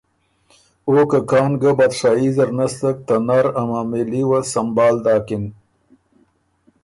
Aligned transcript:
او 0.87 0.95
که 1.11 1.19
کان 1.29 1.51
ګۀ 1.61 1.71
بادشايي 1.77 2.29
زر 2.35 2.49
نستک، 2.57 2.97
ته 3.07 3.15
نر 3.27 3.45
ا 3.59 3.61
معامېلي 3.69 4.21
وه 4.29 4.39
سهمبال 4.51 4.95
داکِن 5.05 5.43